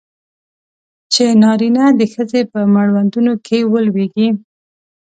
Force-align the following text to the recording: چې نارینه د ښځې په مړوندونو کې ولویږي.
چې 1.13 1.25
نارینه 1.43 1.85
د 1.99 2.01
ښځې 2.13 2.41
په 2.51 2.59
مړوندونو 2.75 3.33
کې 3.45 3.59
ولویږي. 3.71 4.29